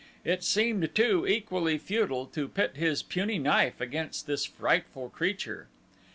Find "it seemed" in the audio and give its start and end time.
0.25-0.95